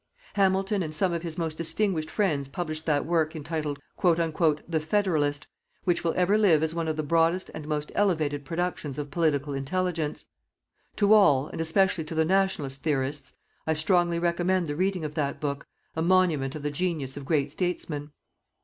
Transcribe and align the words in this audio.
Hamilton 0.33 0.81
and 0.81 0.95
some 0.95 1.13
of 1.13 1.21
his 1.21 1.37
most 1.37 1.59
distinguished 1.59 2.09
friends 2.09 2.47
published 2.47 2.87
that 2.87 3.05
work, 3.05 3.35
entitled: 3.35 3.77
"The 4.03 4.79
Federalist", 4.83 5.45
which 5.83 6.03
will 6.03 6.15
ever 6.17 6.39
live 6.39 6.63
as 6.63 6.73
one 6.73 6.87
of 6.87 6.95
the 6.95 7.03
broadest 7.03 7.51
and 7.53 7.67
most 7.67 7.91
elevated 7.93 8.43
productions 8.43 8.97
of 8.97 9.11
Political 9.11 9.53
Intelligence. 9.53 10.25
To 10.95 11.13
all, 11.13 11.49
and 11.49 11.61
especially 11.61 12.03
to 12.05 12.15
the 12.15 12.25
"Nationalist" 12.25 12.81
theorists, 12.81 13.33
I 13.67 13.75
strongly 13.75 14.17
recommend 14.17 14.65
the 14.65 14.75
reading 14.75 15.05
of 15.05 15.13
that 15.13 15.39
book, 15.39 15.67
a 15.95 16.01
monument 16.01 16.55
of 16.55 16.63
the 16.63 16.71
genius 16.71 17.15
of 17.15 17.23
great 17.23 17.51
statesmen. 17.51 18.09